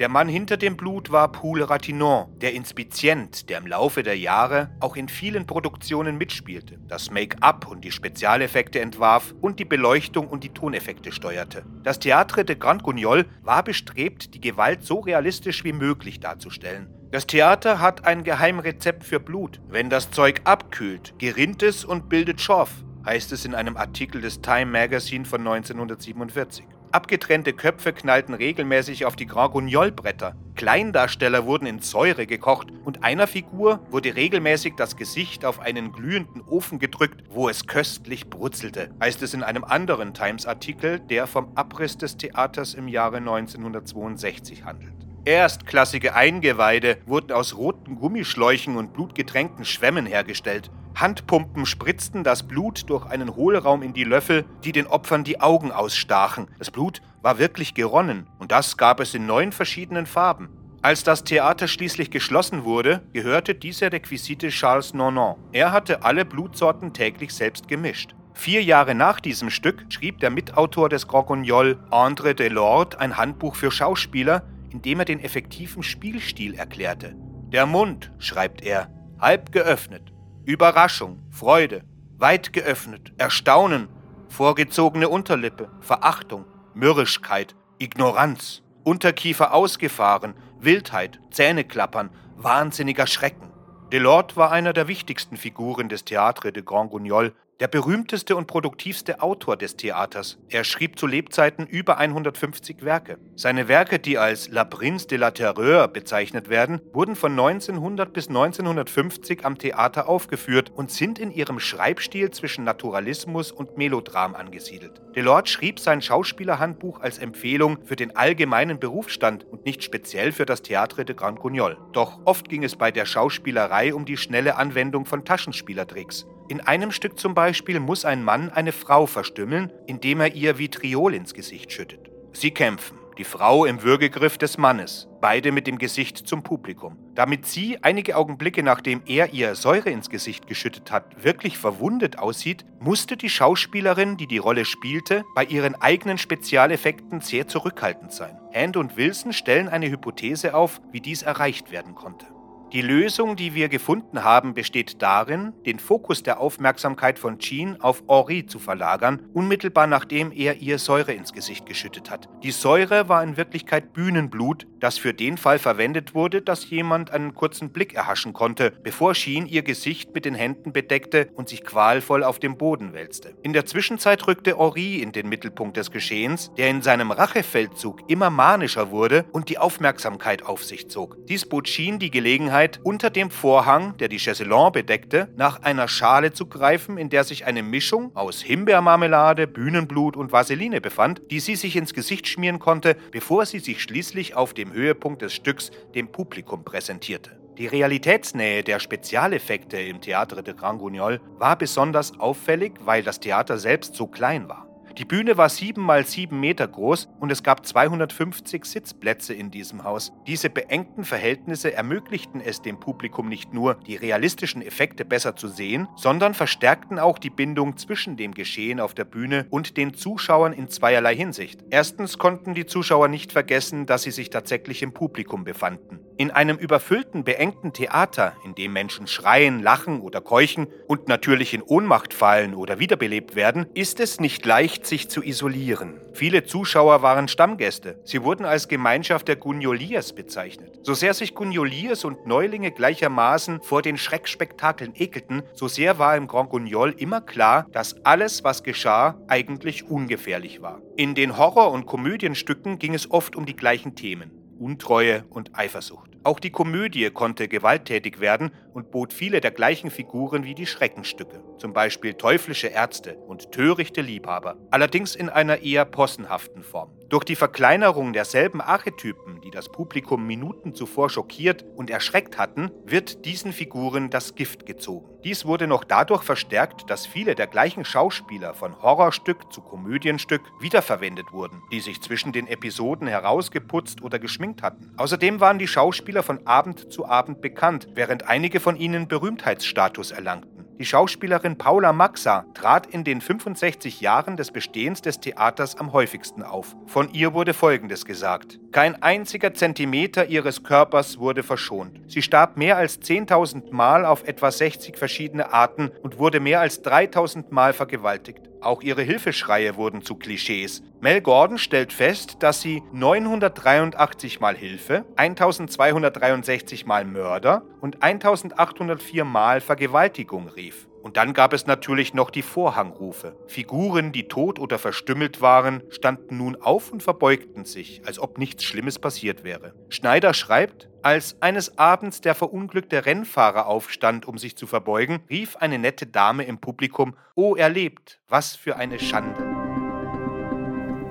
Der 0.00 0.08
Mann 0.08 0.28
hinter 0.28 0.56
dem 0.56 0.76
Blut 0.76 1.12
war 1.12 1.30
Poul 1.30 1.62
Ratinon, 1.62 2.26
der 2.40 2.52
Inspizient, 2.52 3.48
der 3.48 3.58
im 3.58 3.66
Laufe 3.68 4.02
der 4.02 4.18
Jahre 4.18 4.70
auch 4.80 4.96
in 4.96 5.08
vielen 5.08 5.46
Produktionen 5.46 6.18
mitspielte, 6.18 6.78
das 6.88 7.12
Make-up 7.12 7.68
und 7.68 7.84
die 7.84 7.92
Spezialeffekte 7.92 8.80
entwarf 8.80 9.36
und 9.40 9.60
die 9.60 9.64
Beleuchtung 9.64 10.26
und 10.26 10.42
die 10.42 10.48
Toneffekte 10.48 11.12
steuerte. 11.12 11.64
Das 11.84 12.00
Théâtre 12.00 12.42
de 12.42 12.56
Grand 12.56 12.82
Guignol 12.82 13.26
war 13.42 13.62
bestrebt, 13.62 14.34
die 14.34 14.40
Gewalt 14.40 14.82
so 14.82 14.98
realistisch 14.98 15.62
wie 15.62 15.72
möglich 15.72 16.18
darzustellen. 16.18 16.88
Das 17.12 17.28
Theater 17.28 17.78
hat 17.78 18.04
ein 18.04 18.24
Geheimrezept 18.24 19.04
für 19.04 19.20
Blut. 19.20 19.60
Wenn 19.68 19.90
das 19.90 20.10
Zeug 20.10 20.40
abkühlt, 20.42 21.14
gerinnt 21.20 21.62
es 21.62 21.84
und 21.84 22.08
bildet 22.08 22.40
Schorf, 22.40 22.82
heißt 23.06 23.30
es 23.30 23.44
in 23.44 23.54
einem 23.54 23.76
Artikel 23.76 24.20
des 24.20 24.40
Time 24.40 24.72
Magazine 24.72 25.24
von 25.24 25.46
1947. 25.46 26.64
Abgetrennte 26.94 27.54
Köpfe 27.54 27.92
knallten 27.92 28.34
regelmäßig 28.34 29.04
auf 29.04 29.16
die 29.16 29.26
Grand 29.26 29.52
Guignol-Bretter. 29.52 30.36
Kleindarsteller 30.54 31.44
wurden 31.44 31.66
in 31.66 31.80
Säure 31.80 32.24
gekocht 32.24 32.68
und 32.84 33.02
einer 33.02 33.26
Figur 33.26 33.84
wurde 33.90 34.14
regelmäßig 34.14 34.74
das 34.76 34.94
Gesicht 34.94 35.44
auf 35.44 35.58
einen 35.58 35.90
glühenden 35.90 36.40
Ofen 36.42 36.78
gedrückt, 36.78 37.24
wo 37.30 37.48
es 37.48 37.66
köstlich 37.66 38.30
brutzelte, 38.30 38.94
heißt 39.00 39.22
es 39.24 39.34
in 39.34 39.42
einem 39.42 39.64
anderen 39.64 40.14
Times-Artikel, 40.14 41.00
der 41.00 41.26
vom 41.26 41.50
Abriss 41.56 41.98
des 41.98 42.16
Theaters 42.16 42.74
im 42.74 42.86
Jahre 42.86 43.16
1962 43.16 44.64
handelt. 44.64 44.94
Erstklassige 45.24 46.14
Eingeweide 46.14 46.98
wurden 47.06 47.32
aus 47.32 47.56
roten 47.56 47.96
Gummischläuchen 47.96 48.76
und 48.76 48.92
blutgetränkten 48.92 49.64
Schwämmen 49.64 50.06
hergestellt. 50.06 50.70
Handpumpen 50.94 51.66
spritzten 51.66 52.22
das 52.22 52.44
Blut 52.44 52.88
durch 52.88 53.06
einen 53.06 53.34
Hohlraum 53.34 53.82
in 53.82 53.92
die 53.92 54.04
Löffel, 54.04 54.44
die 54.62 54.72
den 54.72 54.86
Opfern 54.86 55.24
die 55.24 55.40
Augen 55.40 55.72
ausstachen. 55.72 56.46
Das 56.58 56.70
Blut 56.70 57.02
war 57.22 57.38
wirklich 57.38 57.74
geronnen 57.74 58.28
und 58.38 58.52
das 58.52 58.76
gab 58.76 59.00
es 59.00 59.14
in 59.14 59.26
neun 59.26 59.50
verschiedenen 59.50 60.06
Farben. 60.06 60.48
Als 60.82 61.02
das 61.02 61.24
Theater 61.24 61.66
schließlich 61.66 62.10
geschlossen 62.10 62.64
wurde, 62.64 63.02
gehörte 63.12 63.54
diese 63.54 63.90
Requisite 63.90 64.50
Charles 64.50 64.92
Nonon. 64.92 65.36
Er 65.50 65.72
hatte 65.72 66.02
alle 66.02 66.24
Blutsorten 66.24 66.92
täglich 66.92 67.32
selbst 67.32 67.68
gemischt. 67.68 68.14
Vier 68.34 68.62
Jahre 68.62 68.94
nach 68.94 69.20
diesem 69.20 69.48
Stück 69.48 69.86
schrieb 69.88 70.20
der 70.20 70.30
Mitautor 70.30 70.88
des 70.88 71.08
Grand 71.08 71.26
Guignol, 71.28 71.78
André 71.90 72.34
Delorde, 72.34 73.00
ein 73.00 73.16
Handbuch 73.16 73.54
für 73.54 73.70
Schauspieler, 73.70 74.42
in 74.70 74.82
dem 74.82 74.98
er 74.98 75.04
den 75.06 75.20
effektiven 75.20 75.82
Spielstil 75.82 76.54
erklärte. 76.54 77.14
Der 77.52 77.64
Mund, 77.64 78.10
schreibt 78.18 78.60
er, 78.60 78.90
halb 79.20 79.52
geöffnet, 79.52 80.12
Überraschung, 80.46 81.22
Freude, 81.30 81.84
weit 82.18 82.52
geöffnet, 82.52 83.12
Erstaunen, 83.16 83.88
vorgezogene 84.28 85.08
Unterlippe, 85.08 85.70
Verachtung, 85.80 86.44
Mürrischkeit, 86.74 87.54
Ignoranz, 87.78 88.62
Unterkiefer 88.82 89.54
ausgefahren, 89.54 90.34
Wildheit, 90.60 91.18
Zähneklappern, 91.30 92.10
wahnsinniger 92.36 93.06
Schrecken. 93.06 93.50
Delort 93.90 94.36
war 94.36 94.50
einer 94.52 94.74
der 94.74 94.86
wichtigsten 94.86 95.38
Figuren 95.38 95.88
des 95.88 96.06
Théâtre 96.06 96.50
de 96.50 96.62
Grand 96.62 96.90
Guignol 96.90 97.32
der 97.60 97.68
berühmteste 97.68 98.36
und 98.36 98.46
produktivste 98.46 99.22
Autor 99.22 99.56
des 99.56 99.76
Theaters. 99.76 100.38
Er 100.48 100.64
schrieb 100.64 100.98
zu 100.98 101.06
Lebzeiten 101.06 101.66
über 101.66 101.98
150 101.98 102.84
Werke. 102.84 103.18
Seine 103.36 103.68
Werke, 103.68 103.98
die 103.98 104.18
als 104.18 104.48
La 104.48 104.64
Prince 104.64 105.06
de 105.06 105.18
la 105.18 105.30
Terreur 105.30 105.88
bezeichnet 105.88 106.48
werden, 106.48 106.80
wurden 106.92 107.16
von 107.16 107.32
1900 107.32 108.12
bis 108.12 108.28
1950 108.28 109.44
am 109.44 109.58
Theater 109.58 110.08
aufgeführt 110.08 110.72
und 110.74 110.90
sind 110.90 111.18
in 111.18 111.30
ihrem 111.30 111.60
Schreibstil 111.60 112.30
zwischen 112.30 112.64
Naturalismus 112.64 113.52
und 113.52 113.76
Melodram 113.76 114.34
angesiedelt. 114.34 115.00
Delort 115.14 115.48
schrieb 115.48 115.78
sein 115.78 116.02
Schauspielerhandbuch 116.02 117.00
als 117.00 117.18
Empfehlung 117.18 117.78
für 117.84 117.96
den 117.96 118.16
allgemeinen 118.16 118.80
Berufsstand 118.80 119.44
und 119.44 119.64
nicht 119.64 119.84
speziell 119.84 120.32
für 120.32 120.46
das 120.46 120.64
Théâtre 120.64 121.04
de 121.04 121.14
Grand 121.14 121.38
Guignol. 121.38 121.76
Doch 121.92 122.20
oft 122.24 122.48
ging 122.48 122.64
es 122.64 122.74
bei 122.74 122.90
der 122.90 123.06
Schauspielerei 123.06 123.94
um 123.94 124.04
die 124.04 124.16
schnelle 124.16 124.56
Anwendung 124.56 125.06
von 125.06 125.24
Taschenspielertricks. 125.24 126.26
In 126.48 126.60
einem 126.60 126.92
Stück 126.92 127.18
zum 127.18 127.34
Beispiel 127.34 127.80
muss 127.80 128.04
ein 128.04 128.22
Mann 128.22 128.50
eine 128.50 128.72
Frau 128.72 129.06
verstümmeln, 129.06 129.72
indem 129.86 130.20
er 130.20 130.34
ihr 130.34 130.58
Vitriol 130.58 131.14
ins 131.14 131.32
Gesicht 131.32 131.72
schüttet. 131.72 132.10
Sie 132.32 132.50
kämpfen, 132.50 132.98
die 133.16 133.24
Frau 133.24 133.64
im 133.64 133.82
Würgegriff 133.82 134.36
des 134.36 134.58
Mannes, 134.58 135.08
beide 135.22 135.52
mit 135.52 135.66
dem 135.66 135.78
Gesicht 135.78 136.18
zum 136.18 136.42
Publikum. 136.42 136.98
Damit 137.14 137.46
sie 137.46 137.82
einige 137.82 138.16
Augenblicke 138.16 138.62
nachdem 138.62 139.02
er 139.06 139.32
ihr 139.32 139.54
Säure 139.54 139.88
ins 139.88 140.10
Gesicht 140.10 140.46
geschüttet 140.46 140.90
hat, 140.90 141.24
wirklich 141.24 141.56
verwundet 141.56 142.18
aussieht, 142.18 142.66
musste 142.78 143.16
die 143.16 143.30
Schauspielerin, 143.30 144.18
die 144.18 144.26
die 144.26 144.38
Rolle 144.38 144.66
spielte, 144.66 145.24
bei 145.34 145.44
ihren 145.44 145.74
eigenen 145.76 146.18
Spezialeffekten 146.18 147.22
sehr 147.22 147.48
zurückhaltend 147.48 148.12
sein. 148.12 148.38
Hand 148.52 148.76
und 148.76 148.98
Wilson 148.98 149.32
stellen 149.32 149.68
eine 149.70 149.88
Hypothese 149.88 150.54
auf, 150.54 150.82
wie 150.92 151.00
dies 151.00 151.22
erreicht 151.22 151.70
werden 151.70 151.94
konnte. 151.94 152.26
Die 152.74 152.82
Lösung, 152.82 153.36
die 153.36 153.54
wir 153.54 153.68
gefunden 153.68 154.24
haben, 154.24 154.52
besteht 154.52 155.00
darin, 155.00 155.52
den 155.64 155.78
Fokus 155.78 156.24
der 156.24 156.40
Aufmerksamkeit 156.40 157.20
von 157.20 157.38
Jean 157.38 157.80
auf 157.80 158.02
Henri 158.08 158.46
zu 158.46 158.58
verlagern, 158.58 159.22
unmittelbar 159.32 159.86
nachdem 159.86 160.32
er 160.32 160.56
ihr 160.56 160.80
Säure 160.80 161.12
ins 161.12 161.32
Gesicht 161.32 161.66
geschüttet 161.66 162.10
hat. 162.10 162.28
Die 162.42 162.50
Säure 162.50 163.08
war 163.08 163.22
in 163.22 163.36
Wirklichkeit 163.36 163.92
Bühnenblut, 163.92 164.66
das 164.80 164.98
für 164.98 165.14
den 165.14 165.38
Fall 165.38 165.60
verwendet 165.60 166.16
wurde, 166.16 166.42
dass 166.42 166.68
jemand 166.68 167.12
einen 167.12 167.32
kurzen 167.32 167.70
Blick 167.70 167.94
erhaschen 167.94 168.32
konnte, 168.32 168.72
bevor 168.82 169.12
Jean 169.12 169.46
ihr 169.46 169.62
Gesicht 169.62 170.12
mit 170.12 170.24
den 170.24 170.34
Händen 170.34 170.72
bedeckte 170.72 171.28
und 171.36 171.48
sich 171.48 171.62
qualvoll 171.62 172.24
auf 172.24 172.40
dem 172.40 172.58
Boden 172.58 172.92
wälzte. 172.92 173.36
In 173.44 173.52
der 173.52 173.66
Zwischenzeit 173.66 174.26
rückte 174.26 174.58
Henri 174.58 174.96
in 174.96 175.12
den 175.12 175.28
Mittelpunkt 175.28 175.76
des 175.76 175.92
Geschehens, 175.92 176.50
der 176.56 176.70
in 176.70 176.82
seinem 176.82 177.12
Rachefeldzug 177.12 178.10
immer 178.10 178.30
manischer 178.30 178.90
wurde 178.90 179.26
und 179.30 179.48
die 179.48 179.58
Aufmerksamkeit 179.58 180.44
auf 180.44 180.64
sich 180.64 180.90
zog. 180.90 181.24
Dies 181.28 181.46
bot 181.46 181.66
Jean 181.66 182.00
die 182.00 182.10
Gelegenheit, 182.10 182.63
Gelegenheit, 182.64 182.80
unter 182.82 183.10
dem 183.10 183.30
Vorhang, 183.30 183.96
der 183.98 184.08
die 184.08 184.18
Chaiselon 184.18 184.72
bedeckte, 184.72 185.28
nach 185.36 185.62
einer 185.62 185.88
Schale 185.88 186.32
zu 186.32 186.46
greifen, 186.46 186.98
in 186.98 187.10
der 187.10 187.24
sich 187.24 187.44
eine 187.46 187.62
Mischung 187.62 188.14
aus 188.14 188.42
Himbeermarmelade, 188.42 189.46
Bühnenblut 189.46 190.16
und 190.16 190.32
Vaseline 190.32 190.80
befand, 190.80 191.22
die 191.30 191.40
sie 191.40 191.56
sich 191.56 191.76
ins 191.76 191.94
Gesicht 191.94 192.26
schmieren 192.26 192.58
konnte, 192.58 192.96
bevor 193.10 193.46
sie 193.46 193.58
sich 193.58 193.82
schließlich 193.82 194.34
auf 194.34 194.54
dem 194.54 194.72
Höhepunkt 194.72 195.22
des 195.22 195.34
Stücks 195.34 195.70
dem 195.94 196.08
Publikum 196.08 196.64
präsentierte. 196.64 197.38
Die 197.58 197.66
Realitätsnähe 197.68 198.64
der 198.64 198.80
Spezialeffekte 198.80 199.78
im 199.78 200.00
Théâtre 200.00 200.42
de 200.42 200.54
Grand 200.54 200.80
Guignol 200.80 201.20
war 201.38 201.56
besonders 201.56 202.18
auffällig, 202.18 202.72
weil 202.80 203.02
das 203.02 203.20
Theater 203.20 203.58
selbst 203.58 203.94
so 203.94 204.06
klein 204.08 204.48
war. 204.48 204.66
Die 204.96 205.04
Bühne 205.04 205.36
war 205.36 205.48
sieben 205.48 205.82
mal 205.82 206.06
sieben 206.06 206.38
Meter 206.38 206.68
groß 206.68 207.08
und 207.18 207.32
es 207.32 207.42
gab 207.42 207.66
250 207.66 208.64
Sitzplätze 208.64 209.34
in 209.34 209.50
diesem 209.50 209.82
Haus. 209.82 210.12
Diese 210.28 210.50
beengten 210.50 211.02
Verhältnisse 211.02 211.72
ermöglichten 211.72 212.40
es 212.40 212.62
dem 212.62 212.78
Publikum 212.78 213.28
nicht 213.28 213.52
nur, 213.52 213.74
die 213.74 213.96
realistischen 213.96 214.62
Effekte 214.62 215.04
besser 215.04 215.34
zu 215.34 215.48
sehen, 215.48 215.88
sondern 215.96 216.32
verstärkten 216.32 217.00
auch 217.00 217.18
die 217.18 217.30
Bindung 217.30 217.76
zwischen 217.76 218.16
dem 218.16 218.34
Geschehen 218.34 218.78
auf 218.78 218.94
der 218.94 219.04
Bühne 219.04 219.46
und 219.50 219.76
den 219.76 219.94
Zuschauern 219.94 220.52
in 220.52 220.68
zweierlei 220.68 221.16
Hinsicht. 221.16 221.64
Erstens 221.70 222.16
konnten 222.16 222.54
die 222.54 222.66
Zuschauer 222.66 223.08
nicht 223.08 223.32
vergessen, 223.32 223.86
dass 223.86 224.04
sie 224.04 224.12
sich 224.12 224.30
tatsächlich 224.30 224.80
im 224.82 224.94
Publikum 224.94 225.42
befanden. 225.42 225.98
In 226.16 226.30
einem 226.30 226.58
überfüllten, 226.58 227.24
beengten 227.24 227.72
Theater, 227.72 228.34
in 228.44 228.54
dem 228.54 228.72
Menschen 228.72 229.08
schreien, 229.08 229.60
lachen 229.60 230.00
oder 230.00 230.20
keuchen 230.20 230.68
und 230.86 231.08
natürlich 231.08 231.54
in 231.54 231.62
Ohnmacht 231.62 232.14
fallen 232.14 232.54
oder 232.54 232.78
wiederbelebt 232.78 233.34
werden, 233.34 233.66
ist 233.74 233.98
es 233.98 234.20
nicht 234.20 234.46
leicht, 234.46 234.86
sich 234.86 235.08
zu 235.08 235.24
isolieren. 235.24 236.00
Viele 236.12 236.44
Zuschauer 236.44 237.02
waren 237.02 237.26
Stammgäste. 237.26 237.98
Sie 238.04 238.22
wurden 238.22 238.46
als 238.46 238.68
Gemeinschaft 238.68 239.26
der 239.26 239.34
Gugnoliers 239.34 240.12
bezeichnet. 240.12 240.78
So 240.82 240.94
sehr 240.94 241.14
sich 241.14 241.34
Gugnoliers 241.34 242.04
und 242.04 242.28
Neulinge 242.28 242.70
gleichermaßen 242.70 243.60
vor 243.62 243.82
den 243.82 243.98
Schreckspektakeln 243.98 244.92
ekelten, 244.94 245.42
so 245.54 245.66
sehr 245.66 245.98
war 245.98 246.16
im 246.16 246.28
Grand 246.28 246.50
Gugnol 246.50 246.94
immer 246.96 247.22
klar, 247.22 247.66
dass 247.72 248.04
alles, 248.04 248.44
was 248.44 248.62
geschah, 248.62 249.18
eigentlich 249.26 249.90
ungefährlich 249.90 250.62
war. 250.62 250.80
In 250.96 251.16
den 251.16 251.36
Horror- 251.36 251.72
und 251.72 251.86
Komödienstücken 251.86 252.78
ging 252.78 252.94
es 252.94 253.10
oft 253.10 253.34
um 253.34 253.46
die 253.46 253.56
gleichen 253.56 253.96
Themen. 253.96 254.43
Untreue 254.58 255.24
und 255.30 255.58
Eifersucht. 255.58 256.10
Auch 256.22 256.40
die 256.40 256.50
Komödie 256.50 257.10
konnte 257.10 257.48
gewalttätig 257.48 258.18
werden 258.18 258.50
und 258.72 258.90
bot 258.90 259.12
viele 259.12 259.40
der 259.42 259.50
gleichen 259.50 259.90
Figuren 259.90 260.44
wie 260.44 260.54
die 260.54 260.66
Schreckenstücke, 260.66 261.42
zum 261.58 261.74
Beispiel 261.74 262.14
teuflische 262.14 262.68
Ärzte 262.68 263.16
und 263.18 263.52
törichte 263.52 264.00
Liebhaber, 264.00 264.56
allerdings 264.70 265.14
in 265.14 265.28
einer 265.28 265.58
eher 265.58 265.84
possenhaften 265.84 266.62
Form. 266.62 266.92
Durch 267.14 267.22
die 267.22 267.36
Verkleinerung 267.36 268.12
derselben 268.12 268.60
Archetypen, 268.60 269.40
die 269.40 269.52
das 269.52 269.68
Publikum 269.68 270.26
Minuten 270.26 270.74
zuvor 270.74 271.08
schockiert 271.08 271.64
und 271.76 271.88
erschreckt 271.88 272.38
hatten, 272.38 272.72
wird 272.84 273.24
diesen 273.24 273.52
Figuren 273.52 274.10
das 274.10 274.34
Gift 274.34 274.66
gezogen. 274.66 275.14
Dies 275.22 275.44
wurde 275.44 275.68
noch 275.68 275.84
dadurch 275.84 276.24
verstärkt, 276.24 276.90
dass 276.90 277.06
viele 277.06 277.36
der 277.36 277.46
gleichen 277.46 277.84
Schauspieler 277.84 278.52
von 278.52 278.82
Horrorstück 278.82 279.52
zu 279.52 279.60
Komödienstück 279.60 280.42
wiederverwendet 280.58 281.30
wurden, 281.30 281.62
die 281.70 281.78
sich 281.78 282.02
zwischen 282.02 282.32
den 282.32 282.48
Episoden 282.48 283.06
herausgeputzt 283.06 284.02
oder 284.02 284.18
geschminkt 284.18 284.62
hatten. 284.62 284.90
Außerdem 284.96 285.38
waren 285.38 285.60
die 285.60 285.68
Schauspieler 285.68 286.24
von 286.24 286.44
Abend 286.48 286.92
zu 286.92 287.06
Abend 287.06 287.40
bekannt, 287.40 287.86
während 287.94 288.26
einige 288.26 288.58
von 288.58 288.74
ihnen 288.74 289.06
Berühmtheitsstatus 289.06 290.10
erlangten. 290.10 290.53
Die 290.78 290.84
Schauspielerin 290.84 291.56
Paula 291.56 291.92
Maxa 291.92 292.46
trat 292.52 292.86
in 292.86 293.04
den 293.04 293.20
65 293.20 294.00
Jahren 294.00 294.36
des 294.36 294.50
Bestehens 294.50 295.02
des 295.02 295.20
Theaters 295.20 295.76
am 295.76 295.92
häufigsten 295.92 296.42
auf. 296.42 296.74
Von 296.86 297.12
ihr 297.12 297.32
wurde 297.32 297.54
Folgendes 297.54 298.04
gesagt. 298.04 298.58
Kein 298.72 299.00
einziger 299.00 299.54
Zentimeter 299.54 300.26
ihres 300.26 300.64
Körpers 300.64 301.18
wurde 301.18 301.44
verschont. 301.44 302.00
Sie 302.08 302.22
starb 302.22 302.56
mehr 302.56 302.76
als 302.76 303.00
10.000 303.00 303.72
Mal 303.72 304.04
auf 304.04 304.26
etwa 304.26 304.50
60 304.50 304.98
verschiedene 304.98 305.52
Arten 305.52 305.92
und 306.02 306.18
wurde 306.18 306.40
mehr 306.40 306.60
als 306.60 306.84
3.000 306.84 307.44
Mal 307.50 307.72
vergewaltigt. 307.72 308.50
Auch 308.64 308.82
ihre 308.82 309.02
Hilfeschreie 309.02 309.76
wurden 309.76 310.02
zu 310.02 310.16
Klischees. 310.16 310.82
Mel 311.00 311.20
Gordon 311.20 311.58
stellt 311.58 311.92
fest, 311.92 312.36
dass 312.40 312.62
sie 312.62 312.82
983 312.92 314.40
Mal 314.40 314.56
Hilfe, 314.56 315.04
1263 315.16 316.86
Mal 316.86 317.04
Mörder 317.04 317.62
und 317.82 318.02
1804 318.02 319.24
Mal 319.24 319.60
Vergewaltigung 319.60 320.48
rief. 320.48 320.88
Und 321.04 321.18
dann 321.18 321.34
gab 321.34 321.52
es 321.52 321.66
natürlich 321.66 322.14
noch 322.14 322.30
die 322.30 322.40
Vorhangrufe. 322.40 323.36
Figuren, 323.46 324.10
die 324.10 324.26
tot 324.26 324.58
oder 324.58 324.78
verstümmelt 324.78 325.42
waren, 325.42 325.82
standen 325.90 326.38
nun 326.38 326.56
auf 326.56 326.90
und 326.90 327.02
verbeugten 327.02 327.66
sich, 327.66 328.00
als 328.06 328.18
ob 328.18 328.38
nichts 328.38 328.64
Schlimmes 328.64 328.98
passiert 328.98 329.44
wäre. 329.44 329.74
Schneider 329.90 330.32
schreibt, 330.32 330.88
als 331.02 331.36
eines 331.42 331.76
Abends 331.76 332.22
der 332.22 332.34
verunglückte 332.34 333.04
Rennfahrer 333.04 333.66
aufstand, 333.66 334.26
um 334.26 334.38
sich 334.38 334.56
zu 334.56 334.66
verbeugen, 334.66 335.20
rief 335.28 335.56
eine 335.56 335.78
nette 335.78 336.06
Dame 336.06 336.44
im 336.44 336.56
Publikum, 336.56 337.14
Oh, 337.34 337.54
er 337.54 337.68
lebt, 337.68 338.20
was 338.26 338.56
für 338.56 338.76
eine 338.76 338.98
Schande. 338.98 339.53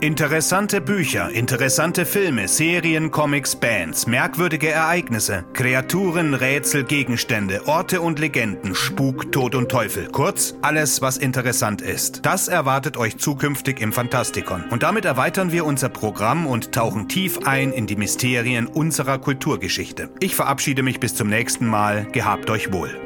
Interessante 0.04 0.82
Bücher, 0.82 1.30
interessante 1.30 2.06
Filme, 2.06 2.50
Serien, 2.50 3.10
Comics, 3.10 3.56
Bands, 3.56 4.06
merkwürdige 4.06 4.70
Ereignisse, 4.70 5.46
Kreaturen, 5.54 6.34
Rätsel, 6.34 6.84
Gegenstände, 6.84 7.66
Orte 7.68 8.02
und 8.02 8.20
Legenden, 8.20 8.76
Spuk, 8.76 9.32
Tod 9.32 9.56
und 9.56 9.70
Teufel. 9.70 10.10
Kurz, 10.12 10.56
alles, 10.62 11.02
was 11.02 11.16
interessant 11.16 11.82
ist. 11.82 12.26
Das 12.26 12.50
erwartet 12.50 12.98
euch 12.98 13.16
zukünftig 13.16 13.80
im 13.80 13.94
Fantastikon. 13.94 14.66
Und 14.72 14.84
damit 14.84 15.06
erweitern 15.06 15.54
wir 15.54 15.64
unser 15.64 15.88
Programm 15.88 16.48
und 16.48 16.74
tauchen 16.74 17.08
tief 17.08 17.40
ein 17.46 17.72
in 17.72 17.88
die 17.88 17.96
Mysterien 17.96 18.68
unserer 18.68 19.20
Kulturgeschichte. 19.20 20.10
Ich 20.20 20.36
verabschiede 20.36 20.84
mich 20.84 21.00
bis 21.00 21.16
zum 21.16 21.30
nächsten 21.30 21.66
Mal. 21.66 22.08
Gehabt 22.12 22.50
euch 22.50 22.74
wohl. 22.74 23.03